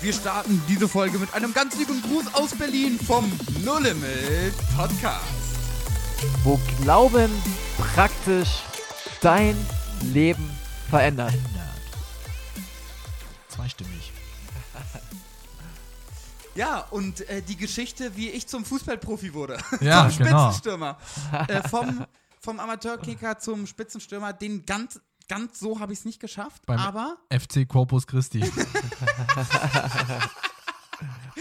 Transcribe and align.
Wir 0.00 0.12
starten 0.12 0.62
diese 0.68 0.86
Folge 0.88 1.18
mit 1.18 1.34
einem 1.34 1.52
ganz 1.52 1.76
lieben 1.76 2.00
Gruß 2.02 2.32
aus 2.34 2.54
Berlin 2.54 2.98
vom 3.00 3.30
No 3.64 3.78
Limit 3.78 4.54
Podcast. 4.76 5.24
Wo 6.44 6.58
Glauben 6.80 7.30
praktisch 7.94 8.62
dein 9.20 9.56
Leben 10.12 10.48
verändert. 10.88 11.34
Zweistimmig. 13.48 14.12
Ja, 16.54 16.80
und 16.90 17.28
äh, 17.28 17.42
die 17.42 17.56
Geschichte, 17.56 18.16
wie 18.16 18.30
ich 18.30 18.46
zum 18.46 18.64
Fußballprofi 18.64 19.34
wurde. 19.34 19.58
Ja, 19.80 20.08
zum 20.10 20.24
genau. 20.24 20.52
Spitzenstürmer. 20.52 20.98
äh, 21.48 21.68
vom, 21.68 22.06
vom 22.40 22.60
Amateurkicker 22.60 23.38
zum 23.38 23.66
Spitzenstürmer. 23.66 24.32
Den 24.32 24.64
ganz, 24.64 25.00
ganz 25.28 25.58
so 25.60 25.80
habe 25.80 25.92
ich 25.92 26.00
es 26.00 26.04
nicht 26.04 26.20
geschafft. 26.20 26.66
Beim- 26.66 26.78
aber 26.78 27.16
FC 27.30 27.66
Corpus 27.68 28.06
Christi. 28.06 28.42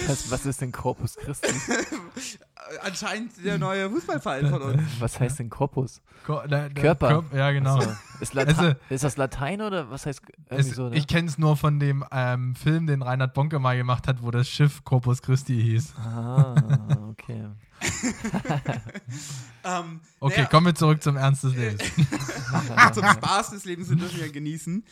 Was, 0.08 0.30
was 0.30 0.46
ist 0.46 0.62
denn 0.62 0.72
Corpus 0.72 1.16
Christi? 1.16 1.48
anscheinend 2.84 3.32
der 3.44 3.58
neue 3.58 3.90
Fußballverein 3.90 4.48
von 4.52 4.62
uns. 4.62 4.82
Was 5.00 5.20
heißt 5.20 5.40
denn 5.40 5.50
Corpus? 5.50 6.02
Ko 6.26 6.42
der, 6.46 6.70
der 6.70 6.84
Körper. 6.84 7.10
Körp- 7.10 7.36
ja, 7.36 7.52
genau. 7.52 7.78
Also, 7.78 7.90
ist, 8.20 8.38
Also- 8.38 8.74
ist 8.90 9.04
das 9.04 9.18
Latein 9.18 9.62
oder 9.62 9.90
was 9.90 10.06
heißt 10.06 10.22
irgendwie 10.52 10.70
Es, 10.70 10.76
so? 10.76 10.90
Ne? 10.90 10.96
Ich 10.98 11.08
kenne 11.08 11.28
es 11.28 11.40
nur 11.40 11.58
von 11.58 11.80
dem 11.80 12.06
ähm, 12.12 12.54
Film, 12.54 12.86
den 12.86 13.02
Reinhard 13.02 13.34
Bonke 13.34 13.58
mal 13.58 13.76
gemacht 13.76 14.08
hat, 14.08 14.22
wo 14.22 14.30
das 14.30 14.48
Schiff 14.48 14.84
Corpus 14.84 15.24
Christi 15.24 15.60
hieß. 15.60 15.96
ah, 15.98 16.54
okay. 17.28 17.50
Ähm, 19.64 20.00
Okay, 20.20 20.38
naja, 20.38 20.50
kommen 20.50 20.68
wir 20.68 20.76
zurück 20.76 21.04
zum 21.04 21.18
Ernst 21.18 21.44
des 21.44 21.54
Lebens. 21.54 21.84
zum 22.94 23.06
Spaß 23.06 23.52
des 23.52 23.66
Lebens 23.66 23.90
den 23.90 23.98
dürfen 24.00 24.20
wir 24.20 24.32
genießen. 24.32 24.84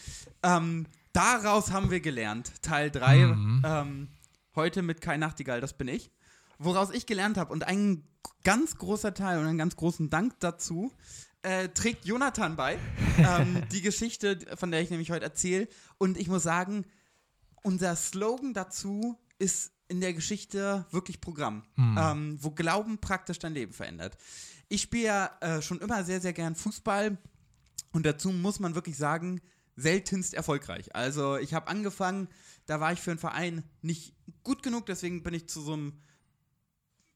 Ähm, 0.43 0.85
daraus 1.13 1.71
haben 1.71 1.91
wir 1.91 2.01
gelernt, 2.01 2.51
Teil 2.61 2.91
3, 2.91 3.27
Mhm. 3.27 3.63
ähm, 3.65 4.07
heute 4.55 4.81
mit 4.81 5.01
Kai 5.01 5.17
Nachtigall, 5.17 5.61
das 5.61 5.73
bin 5.77 5.87
ich. 5.87 6.11
Woraus 6.57 6.89
ich 6.91 7.05
gelernt 7.05 7.37
habe 7.37 7.51
und 7.53 7.65
ein 7.65 8.03
ganz 8.43 8.75
großer 8.77 9.13
Teil 9.13 9.39
und 9.39 9.45
einen 9.47 9.57
ganz 9.57 9.75
großen 9.75 10.09
Dank 10.09 10.39
dazu 10.39 10.91
äh, 11.41 11.69
trägt 11.69 12.05
Jonathan 12.05 12.55
bei. 12.55 12.77
ähm, 13.17 13.61
die 13.71 13.81
Geschichte, 13.81 14.39
von 14.55 14.71
der 14.71 14.81
ich 14.81 14.89
nämlich 14.89 15.11
heute 15.11 15.23
erzähle. 15.25 15.67
Und 15.97 16.17
ich 16.17 16.27
muss 16.27 16.43
sagen, 16.43 16.85
unser 17.63 17.95
Slogan 17.95 18.53
dazu 18.53 19.17
ist 19.37 19.71
in 19.87 20.01
der 20.01 20.13
Geschichte 20.13 20.85
wirklich 20.91 21.21
Programm, 21.21 21.63
ähm, 21.77 22.37
wo 22.41 22.51
Glauben 22.51 22.97
praktisch 22.99 23.39
dein 23.39 23.53
Leben 23.53 23.73
verändert. 23.73 24.17
Ich 24.67 24.81
spiele 24.81 25.05
ja 25.05 25.37
äh, 25.41 25.61
schon 25.61 25.79
immer 25.79 26.03
sehr, 26.03 26.21
sehr 26.21 26.33
gern 26.33 26.55
Fußball 26.55 27.17
und 27.91 28.05
dazu 28.05 28.31
muss 28.31 28.59
man 28.59 28.75
wirklich 28.75 28.97
sagen, 28.97 29.41
seltenst 29.75 30.33
erfolgreich. 30.33 30.95
Also 30.95 31.37
ich 31.37 31.53
habe 31.53 31.67
angefangen, 31.67 32.29
da 32.65 32.79
war 32.79 32.93
ich 32.93 32.99
für 32.99 33.11
einen 33.11 33.19
Verein 33.19 33.63
nicht 33.81 34.15
gut 34.43 34.63
genug, 34.63 34.85
deswegen 34.85 35.23
bin 35.23 35.33
ich 35.33 35.47
zu 35.47 35.61
so 35.61 35.73
einem 35.73 36.01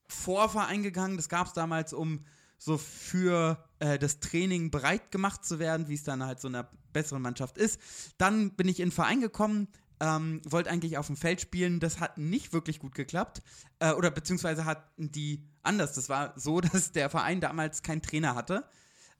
Vorverein 0.08 0.84
gegangen. 0.84 1.17
Das 1.17 1.30
gab 1.30 1.47
es 1.47 1.53
damals, 1.53 1.94
um 1.94 2.25
so 2.58 2.78
für 2.78 3.64
äh, 3.80 3.97
das 3.97 4.20
Training 4.20 4.70
bereit 4.70 5.12
gemacht 5.12 5.45
zu 5.45 5.59
werden, 5.59 5.88
wie 5.88 5.94
es 5.94 6.03
dann 6.03 6.23
halt 6.23 6.42
so 6.42 6.50
in 6.50 6.56
einer 6.56 6.70
besseren 6.92 7.22
Mannschaft 7.22 7.58
ist. 7.58 7.80
Dann 8.17 8.52
bin 8.52 8.67
ich 8.67 8.80
in 8.80 8.86
einen 8.86 8.92
Verein 8.92 9.22
gekommen, 9.22 9.67
ähm, 10.00 10.42
wollte 10.45 10.69
eigentlich 10.69 10.97
auf 10.97 11.08
dem 11.08 11.17
Feld 11.17 11.42
spielen. 11.42 11.80
Das 11.80 12.00
hat 12.00 12.17
nicht 12.17 12.53
wirklich 12.53 12.80
gut 12.80 12.95
geklappt. 12.95 13.42
Äh, 13.80 13.94
oder 13.94 14.11
beziehungsweise 14.11 14.66
hatten 14.66 15.11
die 15.11 15.47
anders. 15.64 15.94
Das 15.94 16.09
war 16.09 16.33
so, 16.38 16.61
dass 16.61 16.91
der 16.91 17.09
Verein 17.09 17.41
damals 17.41 17.83
keinen 17.83 18.02
Trainer 18.02 18.36
hatte. 18.36 18.66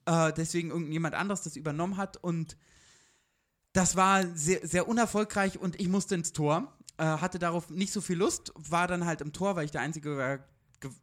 Äh, 0.06 0.34
deswegen 0.34 0.70
irgendjemand 0.70 1.16
anderes 1.16 1.42
das 1.42 1.56
übernommen 1.56 1.98
hat 1.98 2.18
und 2.18 2.58
das 3.74 3.96
war 3.96 4.26
sehr, 4.36 4.66
sehr 4.66 4.88
unerfolgreich 4.88 5.60
und 5.60 5.80
ich 5.80 5.88
musste 5.88 6.16
ins 6.16 6.34
Tor. 6.34 6.76
Äh, 6.98 7.04
hatte 7.04 7.40
darauf 7.40 7.70
nicht 7.70 7.94
so 7.94 8.02
viel 8.02 8.18
Lust, 8.18 8.52
war 8.56 8.88
dann 8.88 9.06
halt 9.06 9.22
im 9.22 9.32
Tor, 9.32 9.56
weil 9.56 9.66
ich 9.66 9.72
der 9.72 9.82
Einzige 9.82 10.18
war, 10.18 10.40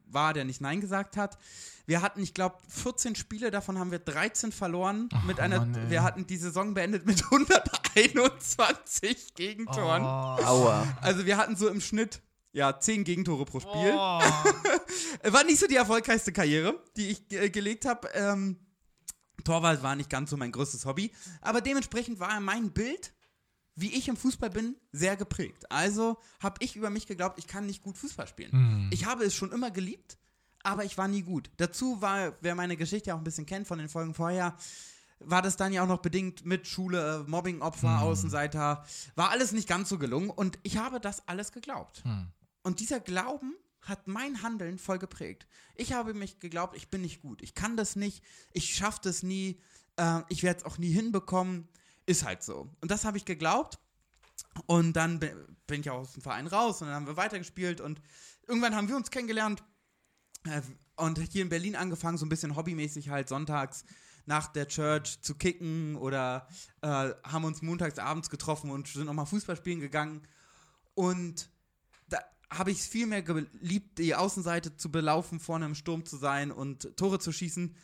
war 0.07 0.35
der 0.35 0.45
nicht 0.45 0.61
Nein 0.61 0.81
gesagt 0.81 1.17
hat. 1.17 1.39
Wir 1.87 2.03
hatten, 2.03 2.23
ich 2.23 2.35
glaube, 2.35 2.57
14 2.69 3.15
Spiele, 3.15 3.51
davon 3.51 3.79
haben 3.79 3.91
wir 3.91 4.01
13 4.01 4.53
verloren. 4.53 5.09
mit 5.27 5.41
einer, 5.41 5.61
Mann, 5.61 5.91
wir 5.91 6.03
hatten 6.03 6.27
die 6.27 6.37
Saison 6.37 6.75
beendet 6.75 7.07
mit 7.07 7.23
121 7.25 9.35
Gegentoren. 9.35 10.03
Oh. 10.03 10.45
Aua. 10.45 10.87
Also 11.01 11.27
wir 11.27 11.37
hatten 11.37 11.57
so 11.57 11.69
im 11.69 11.81
Schnitt 11.81 12.21
ja 12.53 12.81
10 12.81 13.05
Gegentore 13.05 13.45
pro 13.45 13.61
Spiel. 13.61 13.93
Oh. 13.95 14.21
War 15.31 15.45
nicht 15.45 15.61
so 15.61 15.67
die 15.67 15.77
erfolgreichste 15.77 16.33
Karriere, 16.33 16.83
die 16.97 17.11
ich 17.11 17.33
äh, 17.33 17.51
gelegt 17.51 17.85
habe. 17.85 18.09
Ähm, 18.15 18.59
Torwart 19.45 19.83
war 19.83 19.95
nicht 19.95 20.11
ganz 20.11 20.31
so 20.31 20.37
mein 20.37 20.51
größtes 20.51 20.87
Hobby, 20.87 21.13
aber 21.41 21.61
dementsprechend 21.61 22.19
war 22.19 22.41
mein 22.41 22.73
Bild, 22.73 23.13
wie 23.77 23.93
ich 23.95 24.09
im 24.09 24.17
Fußball 24.17 24.51
bin, 24.51 24.75
sehr 24.91 25.17
geprägt. 25.17 25.71
Also 25.71 26.17
habe 26.41 26.57
ich 26.65 26.77
über 26.77 26.91
mich 26.91 27.07
geglaubt, 27.07 27.39
ich 27.39 27.47
kann 27.47 27.67
nicht 27.67 27.83
gut 27.83 27.99
Fußball 27.99 28.27
spielen. 28.27 28.53
Hm. 28.53 28.91
Ich 28.93 29.05
habe 29.05 29.25
es 29.25 29.35
schon 29.35 29.53
immer 29.53 29.71
geliebt, 29.71 30.19
aber 30.63 30.85
ich 30.85 30.99
war 30.99 31.09
nie 31.09 31.23
gut. 31.23 31.51
Dazu 31.59 32.01
war, 32.01 32.37
wer 32.41 32.55
meine 32.55 32.77
Geschichte 32.77 33.15
auch 33.15 33.19
ein 33.19 33.25
bisschen 33.25 33.47
kennt 33.47 33.69
von 33.69 33.79
den 33.79 33.89
Folgen 33.89 34.15
vorher, 34.15 34.57
war 35.21 35.43
das 35.43 35.57
dann 35.57 35.73
ja 35.73 35.83
auch 35.83 35.89
noch 35.89 36.03
bedingt 36.03 36.45
mit 36.45 36.67
Schule, 36.67 37.25
Mobbingopfer, 37.29 38.01
Außenseiter, 38.01 38.85
war 39.15 39.31
alles 39.31 39.53
nicht 39.53 39.69
ganz 39.69 39.89
so 39.89 39.99
gelungen 39.99 40.31
und 40.31 40.59
ich 40.63 40.79
habe 40.79 40.99
das 40.99 41.29
alles 41.29 41.53
geglaubt. 41.53 42.03
Hm. 42.05 42.29
Und 42.63 42.81
dieser 42.81 43.01
Glauben 43.01 43.55
hat 43.83 44.09
mein 44.09 44.43
Handeln 44.43 44.79
voll 44.79 44.99
geprägt. 44.99 45.47
Ich 45.75 45.93
habe 45.93 46.15
mich 46.15 46.41
geglaubt, 46.41 46.77
ich 46.77 46.89
bin 46.89 47.03
nicht 47.03 47.21
gut, 47.21 47.43
ich 47.43 47.55
kann 47.55 47.77
das 47.77 47.95
nicht, 47.95 48.25
ich 48.53 48.75
schaffe 48.75 49.01
das 49.05 49.23
nie, 49.23 49.61
äh, 49.97 50.23
ich 50.29 50.43
werde 50.43 50.61
es 50.61 50.65
auch 50.65 50.79
nie 50.79 50.91
hinbekommen. 50.91 51.69
Ist 52.06 52.25
halt 52.25 52.43
so. 52.43 52.71
Und 52.81 52.91
das 52.91 53.05
habe 53.05 53.17
ich 53.17 53.25
geglaubt. 53.25 53.78
Und 54.67 54.94
dann 54.94 55.19
bin 55.19 55.81
ich 55.81 55.91
auch 55.91 55.99
aus 55.99 56.12
dem 56.12 56.22
Verein 56.22 56.47
raus 56.47 56.81
und 56.81 56.89
dann 56.89 56.97
haben 56.97 57.06
wir 57.06 57.17
weitergespielt 57.17 57.81
und 57.81 58.00
irgendwann 58.47 58.75
haben 58.75 58.89
wir 58.89 58.97
uns 58.97 59.11
kennengelernt 59.11 59.62
äh, 60.45 60.62
und 60.97 61.19
hier 61.19 61.43
in 61.43 61.49
Berlin 61.49 61.77
angefangen, 61.77 62.19
so 62.19 62.25
ein 62.27 62.28
bisschen 62.28 62.56
hobbymäßig 62.56 63.11
halt 63.11 63.28
sonntags 63.28 63.84
nach 64.25 64.49
der 64.49 64.66
Church 64.66 65.21
zu 65.22 65.34
kicken 65.37 65.97
oder 65.97 66.49
äh, 66.83 67.11
haben 67.22 67.45
uns 67.45 67.62
montags 67.62 67.99
abends 67.99 68.31
getroffen 68.31 68.71
und 68.71 68.89
sind 68.89 69.06
nochmal 69.06 69.27
Fußball 69.27 69.56
spielen 69.56 69.81
gegangen. 69.81 70.27
Und 70.95 71.49
da 72.09 72.19
habe 72.50 72.72
ich 72.72 72.81
es 72.81 72.87
viel 72.87 73.06
mehr 73.06 73.22
geliebt, 73.22 73.99
die 73.99 74.15
Außenseite 74.15 74.77
zu 74.77 74.91
belaufen, 74.91 75.39
vorne 75.39 75.66
im 75.66 75.75
Sturm 75.75 76.05
zu 76.05 76.16
sein 76.16 76.50
und 76.50 76.97
Tore 76.97 77.19
zu 77.19 77.31
schießen. 77.31 77.77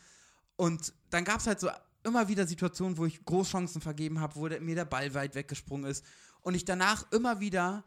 Und 0.56 0.94
dann 1.10 1.24
gab 1.24 1.40
es 1.40 1.46
halt 1.46 1.60
so 1.60 1.70
immer 2.04 2.28
wieder 2.28 2.46
Situationen, 2.46 2.98
wo 2.98 3.06
ich 3.06 3.24
Großchancen 3.24 3.80
vergeben 3.80 4.20
habe, 4.20 4.36
wo 4.36 4.48
mir 4.48 4.74
der 4.74 4.84
Ball 4.84 5.14
weit 5.14 5.34
weggesprungen 5.34 5.90
ist. 5.90 6.04
Und 6.40 6.54
ich 6.54 6.64
danach 6.64 7.10
immer 7.12 7.40
wieder 7.40 7.84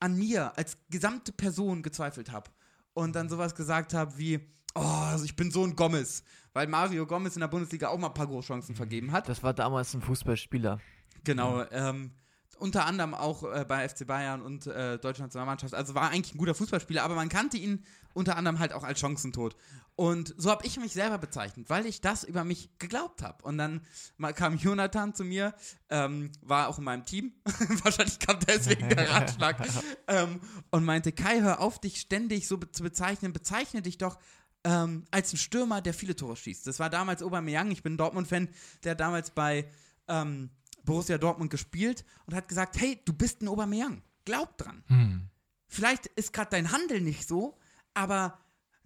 an 0.00 0.16
mir 0.16 0.56
als 0.56 0.78
gesamte 0.90 1.32
Person 1.32 1.82
gezweifelt 1.82 2.30
habe. 2.30 2.50
Und 2.94 3.14
dann 3.14 3.28
sowas 3.28 3.54
gesagt 3.54 3.94
habe 3.94 4.16
wie, 4.18 4.40
oh, 4.74 5.16
ich 5.24 5.36
bin 5.36 5.50
so 5.50 5.64
ein 5.64 5.76
Gomez. 5.76 6.22
Weil 6.52 6.66
Mario 6.66 7.06
Gomez 7.06 7.36
in 7.36 7.40
der 7.40 7.48
Bundesliga 7.48 7.88
auch 7.88 7.98
mal 7.98 8.08
ein 8.08 8.14
paar 8.14 8.26
Großchancen 8.26 8.74
vergeben 8.74 9.12
hat. 9.12 9.28
Das 9.28 9.42
war 9.42 9.54
damals 9.54 9.94
ein 9.94 10.02
Fußballspieler. 10.02 10.80
Genau, 11.24 11.64
ähm, 11.70 12.12
unter 12.58 12.86
anderem 12.86 13.14
auch 13.14 13.42
äh, 13.44 13.64
bei 13.66 13.88
FC 13.88 14.06
Bayern 14.06 14.42
und 14.42 14.66
äh, 14.66 14.98
Deutschlands 14.98 15.34
Nationalmannschaft. 15.34 15.74
Also 15.74 15.94
war 15.94 16.10
eigentlich 16.10 16.34
ein 16.34 16.38
guter 16.38 16.54
Fußballspieler, 16.54 17.02
aber 17.02 17.14
man 17.14 17.28
kannte 17.28 17.56
ihn 17.56 17.84
unter 18.14 18.36
anderem 18.36 18.58
halt 18.58 18.72
auch 18.72 18.84
als 18.84 19.00
Chancentod. 19.00 19.56
Und 19.94 20.34
so 20.36 20.50
habe 20.50 20.64
ich 20.64 20.78
mich 20.78 20.92
selber 20.92 21.18
bezeichnet, 21.18 21.68
weil 21.70 21.84
ich 21.86 22.00
das 22.00 22.22
über 22.22 22.44
mich 22.44 22.70
geglaubt 22.78 23.22
habe. 23.22 23.42
Und 23.44 23.58
dann 23.58 23.80
mal 24.16 24.32
kam 24.32 24.56
Jonathan 24.56 25.14
zu 25.14 25.24
mir, 25.24 25.54
ähm, 25.90 26.30
war 26.40 26.68
auch 26.68 26.78
in 26.78 26.84
meinem 26.84 27.04
Team, 27.04 27.32
wahrscheinlich 27.82 28.18
kam 28.20 28.38
deswegen 28.46 28.88
der 28.88 29.10
Ratschlag, 29.10 29.56
ähm, 30.06 30.40
und 30.70 30.84
meinte, 30.84 31.12
Kai, 31.12 31.40
hör 31.40 31.60
auf, 31.60 31.80
dich 31.80 32.00
ständig 32.00 32.46
so 32.46 32.58
be 32.58 32.70
zu 32.70 32.82
bezeichnen, 32.82 33.32
bezeichne 33.32 33.82
dich 33.82 33.98
doch 33.98 34.18
ähm, 34.64 35.04
als 35.10 35.32
ein 35.32 35.36
Stürmer, 35.36 35.80
der 35.80 35.94
viele 35.94 36.14
Tore 36.14 36.36
schießt. 36.36 36.66
Das 36.66 36.78
war 36.78 36.90
damals 36.90 37.22
Aubameyang, 37.22 37.70
ich 37.70 37.82
bin 37.82 37.96
Dortmund-Fan, 37.96 38.48
der 38.84 38.94
damals 38.94 39.30
bei 39.30 39.68
ähm, 40.08 40.50
Borussia 40.88 41.18
Dortmund 41.18 41.50
gespielt 41.50 42.04
und 42.26 42.34
hat 42.34 42.48
gesagt, 42.48 42.80
hey, 42.80 43.00
du 43.04 43.12
bist 43.12 43.42
ein 43.42 43.48
Aubameyang, 43.48 44.02
glaub 44.24 44.56
dran. 44.56 44.82
Hm. 44.86 45.28
Vielleicht 45.66 46.06
ist 46.06 46.32
gerade 46.32 46.50
dein 46.50 46.72
Handel 46.72 47.02
nicht 47.02 47.28
so, 47.28 47.58
aber 47.92 48.38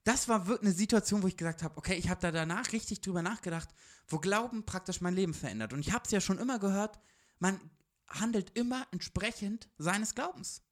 das 0.03 0.29
war 0.29 0.49
wirklich 0.49 0.71
eine 0.71 0.77
Situation, 0.77 1.23
wo 1.23 1.29
ich 1.29 1.37
gesagt 1.37 1.63
habe, 1.63 1.77
okay, 1.77 1.95
ich 1.95 2.11
habe 2.11 2.21
da 2.21 2.33
danach 2.33 2.73
richtig 2.73 3.03
drüber 3.03 3.23
nachgedacht, 3.23 3.69
wo 4.09 4.19
Glauben 4.19 4.65
praktisch 4.65 5.01
mein 5.01 5.15
Leben 5.15 5.33
verändert. 5.33 5.73
Und 5.73 5.79
ich 5.79 5.93
habe 5.93 6.03
es 6.05 6.11
ja 6.11 6.21
schon 6.21 6.39
immer 6.39 6.59
gehört, 6.59 6.99
man 7.39 7.61
handelt 8.09 8.51
immer 8.59 8.85
entsprechend 8.91 9.69
seines 9.79 10.17
Glaubens. 10.17 10.63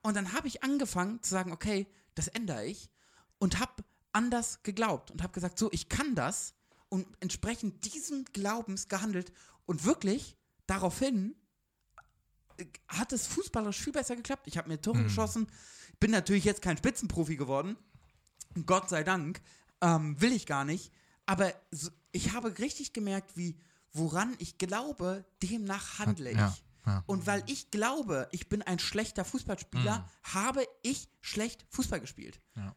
Und 0.00 0.16
dann 0.16 0.32
habe 0.32 0.48
ich 0.48 0.62
angefangen 0.62 1.22
zu 1.22 1.28
sagen, 1.28 1.52
okay, 1.52 1.86
das 2.14 2.28
ändere 2.28 2.64
ich 2.64 2.90
und 3.38 3.60
habe 3.60 3.84
anders 4.12 4.62
geglaubt 4.62 5.10
und 5.10 5.22
habe 5.22 5.34
gesagt, 5.34 5.58
so, 5.58 5.70
ich 5.70 5.90
kann 5.90 6.14
das 6.14 6.54
und 6.88 7.06
entsprechend 7.20 7.84
diesem 7.84 8.24
Glaubens 8.24 8.88
gehandelt 8.88 9.32
und 9.66 9.84
wirklich 9.84 10.37
daraufhin 10.68 11.34
äh, 12.58 12.64
hat 12.86 13.12
es 13.12 13.26
fußballerisch 13.26 13.80
viel 13.80 13.92
besser 13.92 14.14
geklappt. 14.14 14.46
Ich 14.46 14.56
habe 14.56 14.68
mir 14.68 14.80
Tore 14.80 15.02
geschossen, 15.02 15.48
bin 15.98 16.12
natürlich 16.12 16.44
jetzt 16.44 16.62
kein 16.62 16.76
Spitzenprofi 16.76 17.36
geworden, 17.36 17.76
Gott 18.66 18.88
sei 18.88 19.02
Dank, 19.02 19.40
ähm, 19.80 20.20
will 20.20 20.32
ich 20.32 20.46
gar 20.46 20.64
nicht, 20.64 20.92
aber 21.26 21.52
so, 21.72 21.90
ich 22.12 22.32
habe 22.32 22.56
richtig 22.58 22.92
gemerkt, 22.92 23.36
wie 23.36 23.58
woran 23.92 24.34
ich 24.38 24.58
glaube, 24.58 25.24
demnach 25.42 25.98
handle 25.98 26.32
Ja. 26.32 26.48
ich. 26.54 26.64
Ja. 26.86 27.02
Und 27.06 27.26
weil 27.26 27.42
ich 27.46 27.70
glaube, 27.70 28.28
ich 28.32 28.48
bin 28.48 28.62
ein 28.62 28.78
schlechter 28.78 29.24
Fußballspieler, 29.24 29.98
Mhm. 29.98 30.32
habe 30.34 30.64
ich 30.82 31.08
schlecht 31.20 31.66
Fußball 31.70 32.00
gespielt. 32.00 32.40
Ja. 32.54 32.74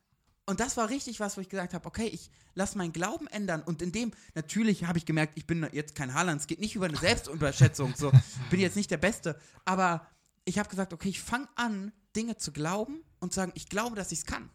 Und 0.51 0.59
das 0.59 0.75
war 0.75 0.89
richtig 0.89 1.21
was, 1.21 1.38
wo 1.38 1.42
ich 1.42 1.48
gesagt 1.48 1.74
habe, 1.74 1.86
okay, 1.86 2.07
ich 2.07 2.30
lasse 2.56 2.77
meinen 2.77 2.92
Glauben 2.92 3.27
ändern. 3.27 3.62
Und 3.63 3.81
in 3.81 3.94
dem, 3.94 4.12
natürlich 4.36 4.83
habe 4.83 4.98
ich 4.98 5.06
gemerkt, 5.06 5.38
ich 5.38 5.48
bin 5.48 5.65
jetzt 5.71 5.95
kein 5.95 6.13
Haaland, 6.13 6.42
es 6.42 6.48
geht 6.48 6.59
nicht 6.59 6.75
über 6.75 6.88
eine 6.88 6.98
Selbstüberschätzung, 6.98 7.94
so, 7.95 8.12
bin 8.50 8.59
jetzt 8.59 8.75
nicht 8.75 8.92
der 8.92 8.98
Beste. 8.98 9.39
Aber 9.63 10.06
ich 10.44 10.59
habe 10.59 10.68
gesagt, 10.68 10.92
okay, 10.92 11.07
ich 11.07 11.21
fange 11.21 11.48
an, 11.56 11.94
Dinge 12.18 12.36
zu 12.36 12.51
glauben 12.51 12.98
und 13.21 13.31
zu 13.31 13.38
sagen, 13.38 13.53
ich 13.56 13.69
glaube, 13.69 13.95
dass 13.95 14.12
ich 14.12 14.19
es 14.19 14.25
kann. 14.25 14.50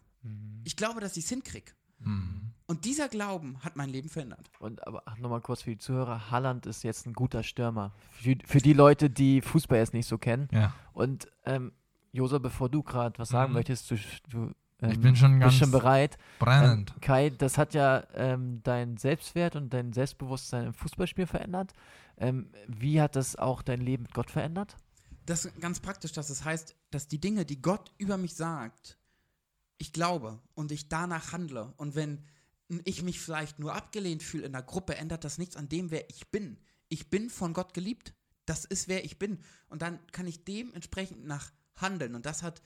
Ich 0.64 0.76
glaube, 0.76 1.00
dass 1.00 1.16
ich 1.16 1.24
es 1.24 1.30
hinkriege. 1.30 1.72
Mhm. 2.00 2.52
Und 2.66 2.84
dieser 2.84 3.08
Glauben 3.08 3.58
hat 3.62 3.76
mein 3.76 3.88
Leben 3.88 4.10
verändert. 4.10 4.50
Und 4.58 4.86
aber 4.86 5.02
nochmal 5.18 5.40
kurz 5.40 5.62
für 5.62 5.70
die 5.70 5.78
Zuhörer, 5.78 6.30
Haaland 6.30 6.66
ist 6.66 6.82
jetzt 6.82 7.06
ein 7.06 7.14
guter 7.14 7.42
Stürmer. 7.42 7.94
Für, 8.20 8.36
für 8.44 8.58
die 8.58 8.74
Leute, 8.74 9.08
die 9.08 9.40
Fußball 9.40 9.78
jetzt 9.78 9.94
nicht 9.94 10.08
so 10.08 10.18
kennen. 10.18 10.48
Ja. 10.52 10.74
Und 10.92 11.28
ähm, 11.46 11.72
Josa, 12.12 12.38
bevor 12.38 12.68
du 12.68 12.82
gerade 12.82 13.18
was 13.18 13.30
sagen 13.30 13.52
Mhm. 13.52 13.54
möchtest, 13.54 13.90
du, 13.90 13.96
du 14.28 14.50
ähm, 14.80 14.90
Ich 14.90 15.00
bin 15.00 15.16
schon 15.16 15.40
ganz 15.40 15.52
bist 15.52 15.60
schon 15.60 15.70
bereit. 15.70 16.18
brennend. 16.38 16.92
Ähm, 16.94 17.00
Kai, 17.00 17.30
das 17.30 17.58
hat 17.58 17.74
ja 17.74 18.06
ähm, 18.14 18.60
dein 18.62 18.96
Selbstwert 18.96 19.56
und 19.56 19.72
dein 19.72 19.92
Selbstbewusstsein 19.92 20.66
im 20.66 20.74
Fußballspiel 20.74 21.26
verändert. 21.26 21.72
Ähm, 22.18 22.50
wie 22.66 23.00
hat 23.00 23.16
das 23.16 23.36
auch 23.36 23.62
dein 23.62 23.80
Leben 23.80 24.04
mit 24.04 24.14
Gott 24.14 24.30
verändert? 24.30 24.76
Das 25.26 25.44
ist 25.44 25.60
ganz 25.60 25.80
praktisch, 25.80 26.12
dass 26.12 26.30
es 26.30 26.44
heißt, 26.44 26.76
dass 26.90 27.08
die 27.08 27.20
Dinge, 27.20 27.44
die 27.44 27.60
Gott 27.60 27.92
über 27.98 28.16
mich 28.16 28.34
sagt, 28.34 28.98
ich 29.78 29.92
glaube 29.92 30.40
und 30.54 30.72
ich 30.72 30.88
danach 30.88 31.32
handle. 31.32 31.74
Und 31.76 31.94
wenn 31.94 32.24
ich 32.84 33.02
mich 33.02 33.20
vielleicht 33.20 33.58
nur 33.58 33.74
abgelehnt 33.74 34.22
fühle 34.22 34.46
in 34.46 34.52
der 34.52 34.62
Gruppe, 34.62 34.96
ändert 34.96 35.24
das 35.24 35.38
nichts 35.38 35.56
an 35.56 35.68
dem, 35.68 35.90
wer 35.90 36.08
ich 36.10 36.30
bin. 36.30 36.58
Ich 36.88 37.10
bin 37.10 37.30
von 37.30 37.52
Gott 37.52 37.74
geliebt. 37.74 38.14
Das 38.44 38.64
ist, 38.64 38.88
wer 38.88 39.04
ich 39.04 39.18
bin. 39.18 39.40
Und 39.68 39.82
dann 39.82 39.98
kann 40.12 40.26
ich 40.26 40.44
dementsprechend 40.44 41.26
nach 41.26 41.52
handeln. 41.76 42.14
Und 42.14 42.26
das 42.26 42.42
hat 42.42 42.62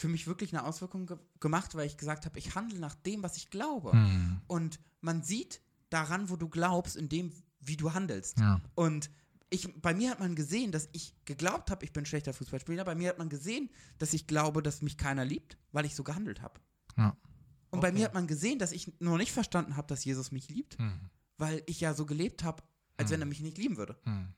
für 0.00 0.08
mich 0.08 0.26
wirklich 0.26 0.52
eine 0.56 0.64
Auswirkung 0.64 1.06
ge 1.06 1.16
gemacht, 1.40 1.74
weil 1.74 1.86
ich 1.86 1.96
gesagt 1.96 2.24
habe, 2.26 2.38
ich 2.38 2.54
handle 2.54 2.78
nach 2.78 2.94
dem, 2.94 3.22
was 3.22 3.36
ich 3.36 3.50
glaube. 3.50 3.94
Mhm. 3.94 4.40
Und 4.46 4.80
man 5.00 5.22
sieht 5.22 5.60
daran, 5.90 6.30
wo 6.30 6.36
du 6.36 6.48
glaubst, 6.48 6.96
in 6.96 7.08
dem, 7.08 7.32
wie 7.60 7.76
du 7.76 7.92
handelst. 7.92 8.38
Ja. 8.38 8.60
Und 8.74 9.10
ich, 9.50 9.68
bei 9.82 9.92
mir 9.94 10.10
hat 10.10 10.20
man 10.20 10.34
gesehen, 10.36 10.70
dass 10.72 10.88
ich 10.92 11.14
geglaubt 11.24 11.70
habe, 11.70 11.84
ich 11.84 11.92
bin 11.92 12.02
ein 12.02 12.06
schlechter 12.06 12.32
Fußballspieler. 12.32 12.84
Bei 12.84 12.94
mir 12.94 13.08
hat 13.10 13.18
man 13.18 13.28
gesehen, 13.28 13.68
dass 13.98 14.12
ich 14.12 14.26
glaube, 14.26 14.62
dass 14.62 14.80
mich 14.80 14.96
keiner 14.96 15.24
liebt, 15.24 15.58
weil 15.72 15.84
ich 15.84 15.94
so 15.94 16.04
gehandelt 16.04 16.40
habe. 16.40 16.60
Ja. 16.96 17.16
Und 17.70 17.80
bei 17.80 17.88
Okay. 17.88 17.98
mir 17.98 18.04
hat 18.06 18.14
man 18.14 18.26
gesehen, 18.26 18.58
dass 18.58 18.72
ich 18.72 18.92
nur 19.00 19.18
nicht 19.18 19.32
verstanden 19.32 19.76
habe, 19.76 19.86
dass 19.88 20.04
Jesus 20.04 20.30
mich 20.32 20.48
liebt, 20.48 20.78
Mhm. 20.78 21.10
weil 21.36 21.62
ich 21.66 21.80
ja 21.80 21.94
so 21.94 22.06
gelebt 22.06 22.42
habe, 22.44 22.62
als 22.96 23.08
Mhm. 23.10 23.14
wenn 23.14 23.20
er 23.22 23.26
mich 23.26 23.40
nicht 23.40 23.58
lieben 23.58 23.76
würde. 23.76 23.98
Mhm. 24.04 24.32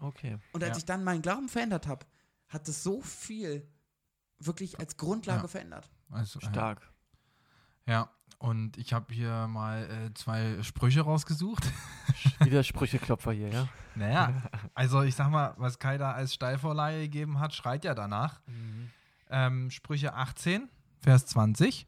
Okay. 0.00 0.38
Und 0.52 0.62
als 0.62 0.72
Ja. 0.72 0.78
ich 0.78 0.84
dann 0.84 1.04
meinen 1.04 1.22
Glauben 1.22 1.48
verändert 1.48 1.86
habe, 1.86 2.04
hat 2.48 2.68
es 2.68 2.82
so 2.82 3.00
viel 3.00 3.66
wirklich 4.38 4.78
als 4.78 4.96
Grundlage 4.96 5.42
Ja. 5.42 5.48
verändert. 5.48 5.88
Also, 6.10 6.40
Stark. 6.40 6.88
Ja, 7.86 8.10
und 8.38 8.76
ich 8.76 8.92
habe 8.92 9.12
hier 9.14 9.46
mal 9.46 9.84
äh, 9.90 10.14
zwei 10.14 10.62
Sprüche 10.62 11.02
rausgesucht. 11.02 11.64
Wieder 12.40 12.62
Sprücheklopfer 12.62 13.32
hier, 13.32 13.48
ja? 13.48 13.68
Naja, 13.94 14.42
also 14.74 15.02
ich 15.02 15.14
sag 15.14 15.30
mal, 15.30 15.54
was 15.56 15.78
Kai 15.78 15.96
da 15.98 16.12
als 16.12 16.34
Steilvorleihe 16.34 17.02
gegeben 17.02 17.38
hat, 17.40 17.54
schreit 17.54 17.84
ja 17.84 17.94
danach. 17.94 18.40
Ähm, 19.30 19.70
Sprüche 19.70 20.14
18, 20.14 20.68
Vers 21.00 21.26
20. 21.26 21.86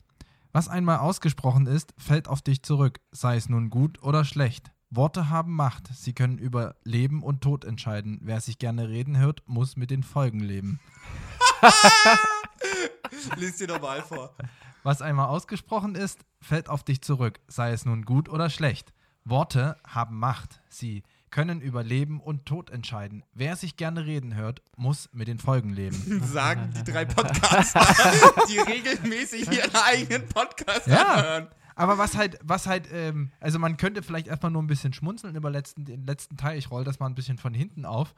Was 0.53 0.69
einmal 0.69 0.99
ausgesprochen 0.99 1.67
ist, 1.67 1.93
fällt 1.99 2.29
auf 2.29 2.41
dich 2.43 2.63
zurück, 2.63 3.01
sei 3.13 3.37
es 3.37 3.49
nun 3.49 3.69
gut 3.71 4.03
oder 4.03 4.25
schlecht. 4.25 4.71
Worte 4.91 5.29
haben 5.29 5.55
Macht, 5.55 5.89
sie 5.89 6.15
können 6.15 6.39
über 6.39 6.77
Leben 6.83 7.23
und 7.23 7.43
Tod 7.43 7.65
entscheiden. 7.67 8.21
Wer 8.23 8.41
sich 8.41 8.59
gerne 8.59 8.89
reden 8.89 9.19
hört, 9.19 9.43
muss 9.47 9.77
mit 9.77 9.91
den 9.91 10.03
Folgen 10.03 10.41
leben. 10.41 10.81
Lies 13.37 13.57
dir 13.57 13.69
nochmal 13.69 14.03
vor. 14.03 14.35
Was 14.83 15.03
einmal 15.03 15.27
ausgesprochen 15.29 15.95
ist, 15.95 16.21
fällt 16.41 16.69
auf 16.69 16.85
dich 16.85 17.03
zurück, 17.03 17.41
sei 17.49 17.73
es 17.73 17.85
nun 17.85 18.05
gut 18.05 18.29
oder 18.29 18.49
schlecht. 18.51 18.93
Worte 19.25 19.77
haben 19.87 20.19
Macht, 20.19 20.61
sie 20.69 21.03
können 21.31 21.61
über 21.61 21.83
Leben 21.83 22.21
und 22.21 22.47
Tod 22.47 22.71
entscheiden. 22.71 23.23
Wer 23.35 23.57
sich 23.57 23.77
gerne 23.77 24.07
reden 24.07 24.35
hört, 24.35 24.63
muss 24.77 25.11
mit 25.13 25.29
den 25.29 25.39
Folgen 25.39 25.71
leben. 25.71 26.23
Sagen 26.25 26.73
die 26.75 26.91
drei 26.91 27.05
Podcaster, 27.05 27.81
die 28.49 28.59
regelmäßig 28.59 29.51
ihren 29.53 29.75
eigenen 29.75 30.27
Podcast 30.29 30.87
Ja. 30.87 31.03
anhören. 31.15 31.49
Aber 31.75 31.97
was 31.99 32.17
halt, 32.17 32.39
was 32.43 32.67
halt, 32.67 32.89
ähm, 32.93 33.31
also 33.39 33.59
man 33.61 33.77
könnte 33.77 34.03
vielleicht 34.03 34.27
erstmal 34.27 34.51
nur 34.51 34.63
ein 34.63 34.67
bisschen 34.67 34.93
schmunzeln 34.93 35.37
über 35.37 35.49
letzten, 35.51 35.85
den 35.85 36.07
letzten 36.07 36.37
Teil. 36.37 36.59
Ich 36.59 36.71
roll 36.73 36.83
das 36.83 36.99
mal 36.99 37.07
ein 37.07 37.15
bisschen 37.15 37.39
von 37.39 37.55
hinten 37.55 37.85
auf. 37.85 38.15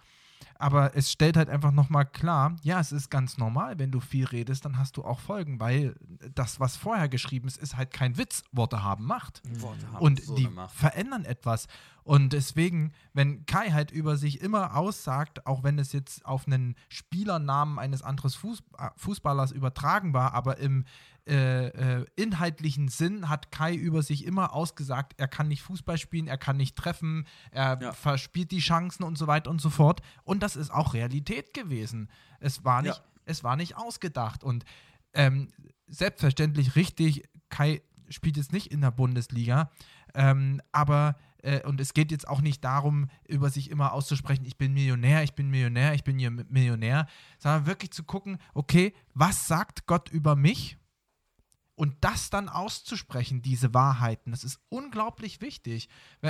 Aber 0.58 0.96
es 0.96 1.10
stellt 1.10 1.36
halt 1.36 1.48
einfach 1.48 1.72
nochmal 1.72 2.06
klar, 2.06 2.56
ja, 2.62 2.80
es 2.80 2.92
ist 2.92 3.10
ganz 3.10 3.38
normal, 3.38 3.78
wenn 3.78 3.90
du 3.90 4.00
viel 4.00 4.26
redest, 4.26 4.64
dann 4.64 4.78
hast 4.78 4.96
du 4.96 5.04
auch 5.04 5.20
Folgen, 5.20 5.60
weil 5.60 5.94
das, 6.34 6.60
was 6.60 6.76
vorher 6.76 7.08
geschrieben 7.08 7.48
ist, 7.48 7.56
ist 7.56 7.76
halt 7.76 7.92
kein 7.92 8.18
Witz. 8.18 8.42
Worte 8.52 8.82
haben 8.82 9.06
Macht. 9.06 9.42
Worte 9.60 9.92
haben 9.92 10.04
und 10.04 10.22
so 10.22 10.34
die 10.34 10.48
Macht. 10.48 10.74
verändern 10.74 11.24
etwas. 11.24 11.66
Und 12.02 12.32
deswegen, 12.32 12.92
wenn 13.12 13.46
Kai 13.46 13.70
halt 13.70 13.90
über 13.90 14.16
sich 14.16 14.40
immer 14.40 14.76
aussagt, 14.76 15.46
auch 15.46 15.62
wenn 15.62 15.78
es 15.78 15.92
jetzt 15.92 16.24
auf 16.24 16.46
einen 16.46 16.74
Spielernamen 16.88 17.78
eines 17.78 18.02
anderen 18.02 18.30
Fuß, 18.30 18.62
äh, 18.78 18.88
Fußballers 18.96 19.52
übertragen 19.52 20.12
war, 20.12 20.34
aber 20.34 20.58
im 20.58 20.84
äh, 21.26 21.68
äh, 21.68 22.06
inhaltlichen 22.16 22.88
Sinn 22.88 23.28
hat 23.28 23.52
Kai 23.52 23.74
über 23.74 24.02
sich 24.02 24.24
immer 24.24 24.52
ausgesagt, 24.52 25.14
er 25.18 25.28
kann 25.28 25.48
nicht 25.48 25.62
Fußball 25.62 25.98
spielen, 25.98 26.26
er 26.26 26.38
kann 26.38 26.56
nicht 26.56 26.76
treffen, 26.76 27.26
er 27.50 27.78
Ja. 27.80 27.92
verspielt 27.92 28.50
die 28.50 28.58
Chancen 28.60 29.02
und 29.04 29.16
so 29.18 29.26
weiter 29.26 29.50
und 29.50 29.60
so 29.60 29.70
fort. 29.70 30.00
Und 30.24 30.42
das 30.42 30.56
ist 30.56 30.70
auch 30.70 30.94
Realität 30.94 31.54
gewesen. 31.54 32.10
Es 32.40 32.64
war 32.64 32.82
nicht, 32.82 32.96
Ja. 32.96 33.04
es 33.26 33.44
war 33.44 33.56
nicht 33.56 33.76
ausgedacht. 33.76 34.42
Und 34.44 34.64
ähm, 35.14 35.48
selbstverständlich 35.86 36.76
richtig, 36.76 37.24
Kai 37.48 37.82
spielt 38.08 38.36
jetzt 38.36 38.52
nicht 38.52 38.72
in 38.72 38.80
der 38.80 38.90
Bundesliga, 38.90 39.70
ähm, 40.14 40.60
aber 40.72 41.16
äh, 41.42 41.62
und 41.66 41.80
es 41.80 41.94
geht 41.94 42.10
jetzt 42.10 42.26
auch 42.28 42.40
nicht 42.40 42.64
darum, 42.64 43.08
über 43.28 43.50
sich 43.50 43.70
immer 43.70 43.92
auszusprechen, 43.92 44.44
ich 44.44 44.56
bin 44.58 44.72
Millionär, 44.74 45.22
ich 45.22 45.34
bin 45.34 45.48
Millionär, 45.50 45.94
ich 45.94 46.04
bin 46.04 46.18
hier 46.18 46.30
Millionär, 46.30 47.06
sondern 47.38 47.66
wirklich 47.66 47.92
zu 47.92 48.02
gucken, 48.04 48.38
okay, 48.54 48.92
was 49.14 49.46
sagt 49.46 49.86
Gott 49.86 50.08
über 50.10 50.34
mich? 50.36 50.76
Und 51.80 51.96
das 52.02 52.28
dann 52.28 52.50
auszusprechen, 52.50 53.40
diese 53.40 53.72
Wahrheiten, 53.72 54.32
das 54.32 54.44
ist 54.44 54.60
unglaublich 54.68 55.40
wichtig. 55.40 55.88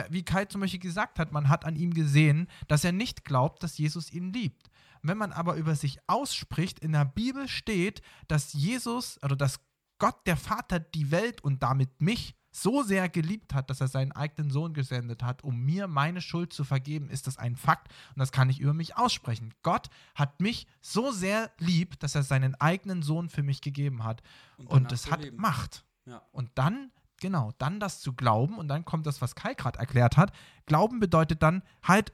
Wie 0.09 0.25
Kai 0.25 0.45
zum 0.45 0.61
Beispiel 0.61 0.79
gesagt 0.79 1.19
hat, 1.19 1.33
man 1.33 1.49
hat 1.49 1.65
an 1.65 1.75
ihm 1.75 1.93
gesehen, 1.93 2.47
dass 2.69 2.85
er 2.85 2.93
nicht 2.93 3.25
glaubt, 3.25 3.65
dass 3.65 3.77
Jesus 3.77 4.13
ihn 4.13 4.33
liebt. 4.33 4.71
Wenn 5.03 5.19
man 5.19 5.33
aber 5.33 5.57
über 5.57 5.75
sich 5.75 5.99
ausspricht, 6.07 6.79
in 6.79 6.93
der 6.93 7.05
Bibel 7.05 7.49
steht, 7.49 8.01
dass 8.29 8.53
Jesus 8.53 9.21
oder 9.25 9.35
dass 9.35 9.59
Gott 9.99 10.25
der 10.25 10.37
Vater 10.37 10.79
die 10.79 11.11
Welt 11.11 11.43
und 11.43 11.65
damit 11.65 12.01
mich 12.01 12.37
so 12.51 12.83
sehr 12.83 13.09
geliebt 13.09 13.55
hat, 13.55 13.71
dass 13.71 13.81
er 13.81 13.89
seinen 13.89 14.13
eigenen 14.13 14.51
Sohn 14.51 14.75
gesendet 14.75 15.23
hat, 15.23 15.45
um 15.45 15.61
mir 15.61 15.87
meine 15.87 16.21
Schuld 16.21 16.53
zu 16.53 16.65
vergeben, 16.65 17.09
ist 17.09 17.27
das 17.27 17.39
ein 17.39 17.57
Fakt 17.57 17.89
und 18.15 18.19
das 18.19 18.33
kann 18.33 18.51
ich 18.51 18.61
über 18.61 18.75
mich 18.75 18.97
aussprechen. 18.97 19.55
Gott 19.63 19.89
hat 20.15 20.41
mich 20.41 20.67
so 20.81 21.13
sehr 21.13 21.51
lieb, 21.59 21.99
dass 22.01 22.15
er 22.15 22.23
seinen 22.23 22.55
eigenen 22.57 23.03
Sohn 23.03 23.29
für 23.29 23.43
mich 23.43 23.61
gegeben 23.61 24.05
hat 24.05 24.23
und, 24.57 24.73
danach 24.73 24.93
es 24.93 25.11
hat 25.11 25.23
leben. 25.23 25.37
Macht. 25.37 25.85
Ja. 26.07 26.23
Und 26.33 26.51
dann, 26.57 26.91
genau, 27.21 27.53
dann 27.59 27.79
das 27.79 28.01
zu 28.01 28.13
glauben 28.13 28.59
und 28.59 28.69
dann 28.69 28.85
kommt 28.85 29.07
das, 29.07 29.21
was 29.21 29.35
Kai 29.35 29.55
gerade 29.55 29.79
erklärt 29.79 30.17
hat. 30.17 30.33
Glauben 30.67 30.99
bedeutet 30.99 31.43
dann 31.43 31.63
halt 31.83 32.13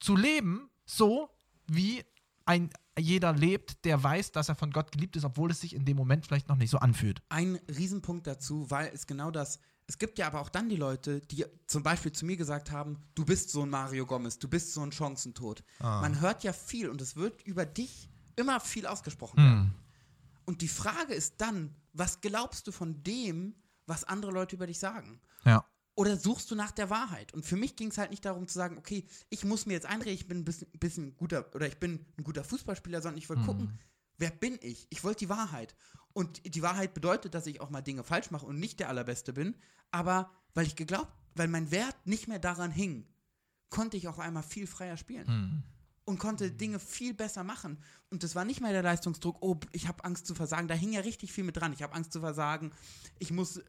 zu 0.00 0.16
leben, 0.16 0.70
so 0.84 1.30
wie 1.66 2.04
ein 2.46 2.70
jeder 2.98 3.32
lebt, 3.32 3.84
der 3.84 4.02
weiß, 4.02 4.32
dass 4.32 4.48
er 4.48 4.54
von 4.54 4.70
Gott 4.70 4.92
geliebt 4.92 5.16
ist, 5.16 5.24
obwohl 5.24 5.50
es 5.50 5.60
sich 5.60 5.74
in 5.74 5.84
dem 5.84 5.96
Moment 5.96 6.26
vielleicht 6.26 6.48
noch 6.48 6.56
nicht 6.56 6.70
so 6.70 6.78
anfühlt. 6.78 7.22
Ein 7.28 7.58
Riesenpunkt 7.68 8.26
dazu, 8.26 8.70
weil 8.70 8.90
es 8.92 9.06
genau 9.06 9.30
das, 9.30 9.60
es 9.86 9.98
gibt 9.98 10.18
ja 10.18 10.26
aber 10.26 10.40
auch 10.40 10.50
dann 10.50 10.68
die 10.68 10.76
Leute, 10.76 11.20
die 11.20 11.46
zum 11.66 11.82
Beispiel 11.82 12.12
zu 12.12 12.26
mir 12.26 12.36
gesagt 12.36 12.70
haben, 12.70 12.98
du 13.14 13.24
bist 13.24 13.50
so 13.50 13.62
ein 13.62 13.70
Mario 13.70 14.04
Gomez, 14.04 14.38
du 14.38 14.48
bist 14.48 14.74
so 14.74 14.82
ein 14.82 14.92
Chancentod. 14.92 15.64
Ah. 15.80 16.00
Man 16.02 16.20
hört 16.20 16.44
ja 16.44 16.52
viel 16.52 16.88
und 16.88 17.00
es 17.00 17.16
wird 17.16 17.42
über 17.42 17.64
dich 17.64 18.10
immer 18.36 18.60
viel 18.60 18.86
ausgesprochen. 18.86 19.38
Hm. 19.38 19.74
Und 20.44 20.60
die 20.60 20.68
Frage 20.68 21.14
ist 21.14 21.34
dann, 21.38 21.74
was 21.92 22.20
glaubst 22.20 22.66
du 22.66 22.72
von 22.72 23.02
dem, 23.02 23.54
was 23.86 24.04
andere 24.04 24.30
Leute 24.30 24.56
über 24.56 24.66
dich 24.66 24.78
sagen? 24.78 25.20
Ja. 25.44 25.64
Oder 25.98 26.16
suchst 26.16 26.48
du 26.52 26.54
nach 26.54 26.70
der 26.70 26.90
Wahrheit? 26.90 27.34
Und 27.34 27.44
für 27.44 27.56
mich 27.56 27.74
ging 27.74 27.88
es 27.88 27.98
halt 27.98 28.10
nicht 28.10 28.24
darum 28.24 28.46
zu 28.46 28.54
sagen, 28.54 28.78
okay, 28.78 29.04
ich 29.30 29.44
muss 29.44 29.66
mir 29.66 29.72
jetzt 29.72 29.86
einreden, 29.86 30.14
ich 30.14 30.28
bin 30.28 30.38
ein 30.38 30.44
bisschen, 30.44 30.68
bisschen 30.78 31.16
guter 31.16 31.52
oder 31.56 31.66
ich 31.66 31.78
bin 31.78 32.06
ein 32.16 32.22
guter 32.22 32.44
Fußballspieler, 32.44 33.02
sondern 33.02 33.18
ich 33.18 33.28
wollte 33.28 33.42
gucken, 33.42 33.80
wer 34.16 34.30
bin 34.30 34.60
ich? 34.62 34.86
Ich 34.90 35.02
wollte 35.02 35.18
die 35.18 35.28
Wahrheit. 35.28 35.74
Und 36.12 36.54
die 36.54 36.62
Wahrheit 36.62 36.94
bedeutet, 36.94 37.34
dass 37.34 37.48
ich 37.48 37.60
auch 37.60 37.70
mal 37.70 37.82
Dinge 37.82 38.04
falsch 38.04 38.30
mache 38.30 38.46
und 38.46 38.60
nicht 38.60 38.78
der 38.78 38.90
Allerbeste 38.90 39.32
bin. 39.32 39.56
Aber 39.90 40.30
weil 40.54 40.68
ich 40.68 40.76
geglaubt, 40.76 41.12
weil 41.34 41.48
mein 41.48 41.72
Wert 41.72 41.96
nicht 42.04 42.28
mehr 42.28 42.38
daran 42.38 42.70
hing, 42.70 43.04
konnte 43.68 43.96
ich 43.96 44.06
auch 44.06 44.20
einmal 44.20 44.44
viel 44.44 44.68
freier 44.68 44.98
spielen 44.98 45.26
Hm. 45.26 45.62
Und 46.08 46.18
konnte 46.18 46.50
Dinge 46.50 46.78
viel 46.78 47.12
besser 47.12 47.44
machen. 47.44 47.76
Und 48.10 48.22
das 48.22 48.34
war 48.34 48.46
nicht 48.46 48.62
mehr 48.62 48.72
der 48.72 48.82
Leistungsdruck, 48.82 49.36
oh, 49.42 49.58
ich 49.72 49.88
habe 49.88 50.04
Angst 50.04 50.26
zu 50.26 50.34
versagen. 50.34 50.66
Da 50.66 50.74
hing 50.74 50.90
ja 50.90 51.00
richtig 51.00 51.32
viel 51.34 51.44
mit 51.44 51.58
dran. 51.58 51.74
Ich 51.74 51.82
habe 51.82 51.94
Angst 51.94 52.14
zu 52.14 52.20
versagen, 52.20 52.72
ich 53.18 53.30
muss 53.30 53.58
äh, 53.58 53.62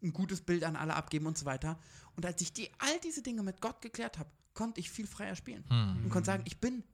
ein 0.00 0.12
gutes 0.12 0.42
Bild 0.42 0.62
an 0.62 0.76
alle 0.76 0.94
abgeben 0.94 1.26
und 1.26 1.36
so 1.36 1.44
weiter. 1.44 1.80
Und 2.14 2.24
als 2.24 2.40
ich 2.40 2.52
die, 2.52 2.70
all 2.78 3.00
diese 3.00 3.20
Dinge 3.20 3.42
mit 3.42 3.60
Gott 3.60 3.80
geklärt 3.80 4.18
habe, 4.18 4.30
konnte 4.54 4.78
ich 4.78 4.90
viel 4.90 5.08
freier 5.08 5.34
spielen. 5.34 5.64
Und 6.04 6.10
konnte 6.10 6.26
sagen, 6.26 6.44
ich 6.46 6.58
bin 6.58 6.84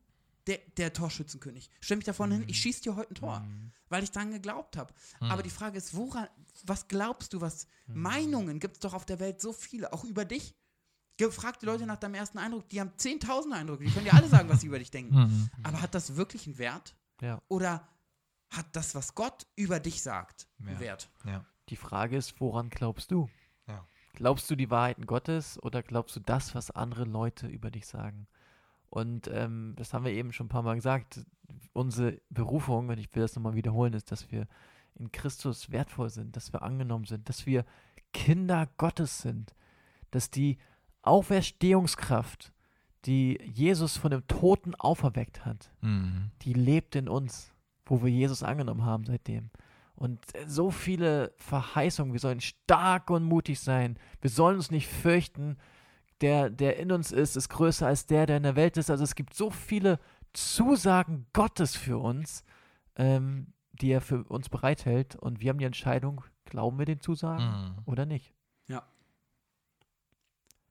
der, 0.47 0.59
der 0.79 0.95
Torschützenkönig. 0.95 1.69
Stell 1.83 1.99
mich 1.99 2.07
da 2.07 2.15
vorne 2.15 2.37
hin, 2.37 2.45
ich 2.47 2.59
schieße 2.59 2.81
dir 2.81 2.97
heute 2.97 3.11
ein 3.11 3.15
Tor, 3.17 3.47
weil 3.91 4.03
ich 4.03 4.11
dran 4.11 4.31
geglaubt 4.31 4.79
habe. 4.79 4.95
Aber 5.21 5.43
die 5.43 5.51
Frage 5.51 5.77
ist, 5.77 5.95
woran, 5.95 6.29
was 6.65 6.89
glaubst 6.89 7.35
du, 7.35 7.43
was 7.43 7.67
Meinungen 7.89 8.59
gibt 8.59 8.77
es 8.77 8.81
doch 8.81 8.95
auf 8.95 9.05
der 9.05 9.21
Welt 9.21 9.43
so 9.43 9.53
viele, 9.53 9.93
auch 9.93 10.05
über 10.05 10.25
dich? 10.25 10.55
Gefragt 11.19 11.61
die 11.63 11.67
Leute 11.67 11.85
nach 11.85 11.97
deinem 11.97 12.15
ersten 12.15 12.39
Eindruck, 12.39 12.69
die 12.71 12.81
haben 12.81 12.91
10.000 12.97 13.53
Eindrücke, 13.53 13.85
die 13.85 13.91
können 13.91 14.07
dir 14.07 14.15
alle 14.15 14.29
sagen, 14.29 14.49
was 14.49 14.61
sie 14.63 14.69
über 14.69 14.79
dich 14.79 14.91
denken. 14.91 15.15
Mhm. 15.19 15.51
Aber 15.65 15.83
hat 15.83 15.95
das 15.95 16.17
wirklich 16.17 16.47
einen 16.47 16.59
Wert? 16.59 16.95
Ja. 17.21 17.43
Oder 17.49 17.87
hat 18.51 18.67
das, 18.73 18.95
was 18.95 19.15
Gott 19.15 19.47
über 19.57 19.81
dich 19.81 20.01
sagt, 20.03 20.49
einen 20.61 20.75
Ja. 20.75 20.81
Wert? 20.81 21.11
Ja. 21.25 21.45
Die 21.69 21.77
Frage 21.77 22.17
ist, 22.17 22.41
woran 22.41 22.71
glaubst 22.71 23.11
du? 23.11 23.29
Ja. 23.67 23.87
Glaubst 24.15 24.51
du 24.51 24.57
die 24.57 24.71
Wahrheiten 24.71 25.07
Gottes 25.07 25.63
oder 25.63 25.83
glaubst 25.83 26.17
du 26.17 26.21
das, 26.21 26.55
was 26.55 26.71
andere 26.71 27.05
Leute 27.05 27.47
über 27.47 27.71
dich 27.71 27.87
sagen? 27.87 28.27
Und 28.91 29.29
ähm, 29.29 29.75
das 29.77 29.93
haben 29.93 30.05
wir 30.05 30.13
eben 30.13 30.33
schon 30.33 30.47
ein 30.47 30.51
paar 30.51 30.63
Mal 30.63 30.77
gesagt. 30.77 31.21
Unsere 31.75 32.21
Berufung, 32.31 32.89
und 32.89 32.99
ich 32.99 33.15
will 33.15 33.23
das 33.23 33.35
nochmal 33.35 33.55
wiederholen, 33.55 33.93
ist, 33.93 34.11
dass 34.11 34.31
wir 34.31 34.47
in 34.95 35.13
Christus 35.13 35.71
wertvoll 35.71 36.11
sind, 36.11 36.37
dass 36.37 36.53
wir 36.53 36.63
angenommen 36.63 37.05
sind, 37.05 37.29
dass 37.29 37.45
wir 37.45 37.65
Kinder 38.15 38.69
Gottes 38.79 39.19
sind, 39.19 39.55
dass 40.11 40.31
die 40.31 40.59
Auferstehungskraft, 41.09 42.53
die 43.05 43.39
Jesus 43.45 43.97
von 43.97 44.11
dem 44.11 44.27
Toten 44.27 44.75
auferweckt 44.75 45.45
hat, 45.45 45.71
Mhm. 45.81 46.31
die 46.43 46.53
lebt 46.53 46.95
in 46.97 47.09
uns, 47.09 47.53
wo 47.87 48.03
wir 48.03 48.11
Jesus 48.11 48.43
angenommen 48.43 48.85
haben 48.85 49.05
seitdem. 49.05 49.51
Und 49.95 50.21
so 50.47 50.71
viele 50.71 51.33
Verheißungen, 51.39 52.13
wir 52.13 52.21
sollen 52.21 52.41
stark 52.41 53.11
und 53.11 53.25
mutig 53.25 53.59
sein, 53.61 53.99
wir 54.21 54.31
sollen 54.31 54.57
uns 54.57 54.71
nicht 54.71 54.87
fürchten, 54.87 55.57
der, 56.21 56.51
der 56.51 56.79
in 56.79 56.93
uns 56.93 57.11
ist, 57.13 57.37
ist 57.37 57.49
größer 57.49 57.87
als 57.87 58.07
der, 58.07 58.27
der 58.27 58.37
in 58.37 58.43
der 58.45 58.57
Welt 58.57 58.77
ist. 58.77 58.91
Also 58.91 59.05
es 59.05 59.15
gibt 59.15 59.35
so 59.35 59.51
viele 59.51 59.99
Zusagen 60.33 61.27
Gottes 61.33 61.77
für 61.77 61.99
uns, 61.99 62.45
ähm, 62.97 63.53
die 63.73 63.91
er 63.91 64.01
für 64.01 64.25
uns 64.25 64.49
bereithält. 64.49 65.17
Und 65.17 65.41
wir 65.41 65.51
haben 65.51 65.59
die 65.59 65.65
Entscheidung, 65.65 66.23
glauben 66.45 66.79
wir 66.79 66.87
den 66.87 67.01
Zusagen 67.01 67.45
Mhm. 67.45 67.83
oder 67.87 68.07
nicht. 68.07 68.35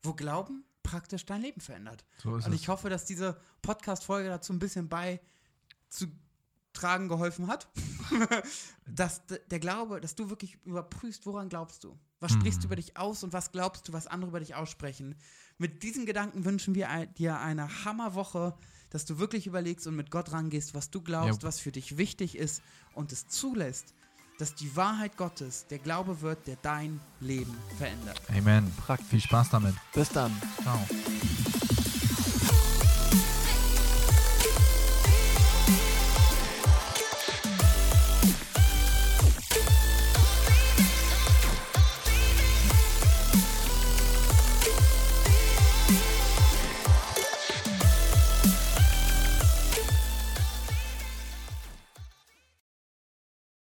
Wo 0.08 0.14
Glauben 0.14 0.64
praktisch 0.84 1.26
dein 1.26 1.42
Leben 1.42 1.62
verändert. 1.62 2.06
So 2.18 2.32
Und 2.32 2.46
es. 2.48 2.54
ich 2.54 2.68
hoffe, 2.70 2.90
dass 2.90 3.06
diese 3.06 3.40
Podcast-Folge 3.62 4.30
dazu 4.30 4.54
ein 4.54 4.60
bisschen 4.60 4.88
beizutragen 4.90 7.10
geholfen 7.10 7.48
hat. 7.48 7.68
dass 8.86 9.22
der 9.50 9.60
Glaube, 9.60 10.00
dass 10.00 10.16
du 10.16 10.30
wirklich 10.30 10.58
überprüfst, 10.64 11.26
woran 11.26 11.50
glaubst 11.50 11.84
du? 11.84 11.98
Was 12.20 12.32
sprichst 12.32 12.60
du 12.64 12.68
Mhm. 12.68 12.68
über 12.68 12.76
dich 12.78 12.98
aus 12.98 13.24
und 13.24 13.34
was 13.34 13.52
glaubst 13.52 13.88
du, 13.88 13.94
was 13.94 14.08
andere 14.08 14.30
über 14.30 14.40
dich 14.40 14.56
aussprechen? 14.56 15.16
Mit 15.58 15.84
diesen 15.84 16.06
Gedanken 16.06 16.46
wünschen 16.46 16.76
wir 16.76 16.90
ein- 16.90 17.14
dir 17.16 17.40
eine 17.40 17.86
Hammerwoche, 17.86 18.56
dass 18.90 19.06
du 19.06 19.20
wirklich 19.20 19.48
überlegst 19.48 19.86
und 19.88 19.96
mit 19.96 20.12
Gott 20.12 20.32
rangehst, 20.32 20.74
was 20.74 20.90
du 20.90 21.02
glaubst, 21.02 21.44
Ja. 21.44 21.48
was 21.48 21.60
für 21.60 21.72
dich 21.72 21.98
wichtig 21.98 22.38
ist 22.38 22.62
und 22.94 23.12
es 23.12 23.28
zulässt, 23.28 23.94
dass 24.38 24.56
die 24.56 24.75
Wahrheit 24.75 25.17
Gottes 25.17 25.65
der 25.67 25.79
Glaube 25.79 26.22
wird, 26.22 26.48
der 26.48 26.58
dein 26.62 27.00
Leben 27.20 27.56
verändert. 27.77 28.22
Amen. 28.29 28.72
Praktisch. 28.86 29.08
Viel 29.10 29.22
Spaß 29.22 29.50
damit. 29.50 29.75
Bis 29.94 30.10
dann. 30.10 30.32
Ciao. 30.62 30.79